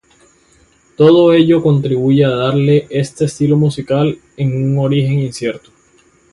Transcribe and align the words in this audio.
Todo 0.97 1.31
ello 1.31 1.61
contribuye 1.61 2.25
a 2.25 2.29
darle 2.31 2.85
a 2.89 2.99
este 2.99 3.25
estilo 3.25 3.55
musical 3.55 4.17
un 4.39 4.79
origen 4.79 5.19
incierto. 5.19 5.69